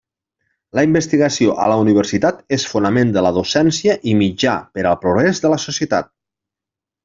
La 0.77 0.83
investigació 0.87 1.53
a 1.65 1.67
la 1.71 1.75
Universitat 1.81 2.41
és 2.57 2.65
fonament 2.71 3.13
de 3.19 3.23
la 3.27 3.33
docència 3.37 3.99
i 4.15 4.19
mitjà 4.25 4.57
per 4.79 4.87
al 4.95 4.99
progrés 5.07 5.45
de 5.45 5.57
la 5.57 5.65
societat. 5.69 6.15